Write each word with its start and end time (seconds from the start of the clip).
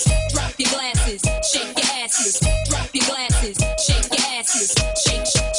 asses, 0.00 0.32
drop 0.32 0.52
your 0.58 0.70
glasses, 0.70 1.22
shake 1.52 1.76
your 1.76 2.04
asses, 2.04 2.40
drop 2.68 2.88
your 2.94 3.06
glasses, 3.06 3.56
shake 3.84 4.08
your 4.10 4.26
asses, 4.38 4.74
shake, 5.04 5.26
shake, 5.26 5.54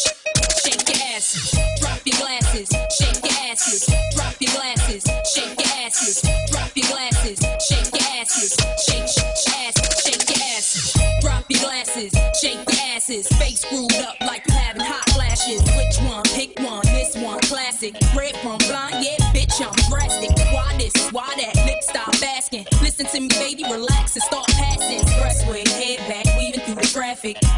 shake 0.64 0.88
your 0.90 1.16
asses, 1.16 1.52
drop 1.80 2.00
your 2.06 2.18
glasses, 2.18 2.70
shake 2.98 3.24
your 3.24 3.52
asses, 3.52 3.86
drop 4.16 4.36
your 4.40 4.52
glasses, 4.54 5.04
shake 5.34 5.60
your 5.60 5.86
asses, 5.86 6.22
drop 6.50 6.72
your 6.76 6.88
glasses, 6.88 7.40
shake 7.68 7.92
your 7.94 8.08
asses, 8.20 8.56
shake, 8.86 9.08
shake, 9.08 9.38
shake, 9.38 9.76
shake 10.02 10.30
your 10.30 10.44
asses, 10.58 10.94
drop 11.22 11.46
your 11.50 11.62
glasses, 11.62 12.12
shake 12.40 12.70
your 12.70 12.82
asses, 12.96 13.28
face 13.40 13.62
screwed 13.62 13.94
up 13.94 14.16
like 14.22 14.46
you 14.48 14.54
having 14.54 14.84
hot 14.84 15.08
flashes. 15.12 15.62
Which 15.78 15.98
one? 16.10 16.24
Pick 16.24 16.60
one. 16.60 16.86
This 16.86 17.16
one, 17.16 17.40
classic. 17.42 17.96
Red 18.16 18.36
from 18.38 18.58
blind, 18.58 19.04
yeah. 19.04 19.31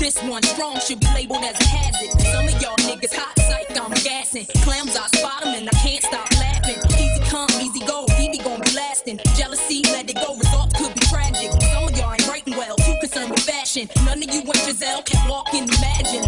This 0.04 0.22
one 0.24 0.44
strong 0.44 0.78
should 0.82 1.00
be 1.00 1.08
labeled 1.16 1.46
as 1.46 1.58
a 1.62 1.64
hazard. 1.64 2.12
Some 2.34 2.46
of 2.46 2.62
y'all 2.62 2.76
niggas 2.84 3.16
hot 3.16 3.40
psych, 3.40 3.72
I'm 3.80 3.90
gassing. 4.04 4.46
Clams, 4.62 4.98
I 4.98 5.08
spot 5.16 5.48
'em 5.48 5.56
and 5.56 5.70
I 5.70 5.72
can't 5.80 6.04
stop 6.04 6.30
laughing. 6.36 6.76
Easy 7.00 7.24
come, 7.32 7.48
easy 7.62 7.80
go, 7.86 8.06
Evie 8.20 8.40
gon' 8.40 8.60
be 8.60 8.72
lasting. 8.72 9.22
Jealousy, 9.38 9.82
let 9.94 10.10
it 10.10 10.16
go, 10.16 10.36
results 10.36 10.74
could 10.78 10.94
be 10.94 11.00
tragic. 11.08 11.52
Some 11.72 11.88
of 11.88 11.98
y'all 11.98 12.12
ain't 12.12 12.28
writing 12.28 12.58
well, 12.58 12.76
too 12.76 12.96
concerned 13.00 13.32
with 13.32 13.46
fashion. 13.48 13.88
None 14.04 14.22
of 14.22 14.30
you 14.30 14.42
went 14.44 14.60
Giselle, 14.68 15.04
can 15.04 15.26
walk 15.30 15.54
and 15.54 15.74
imagine. 15.74 16.23